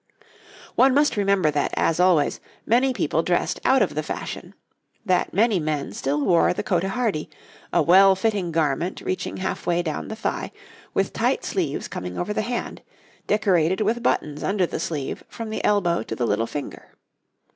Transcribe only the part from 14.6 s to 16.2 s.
the sleeve from the elbow to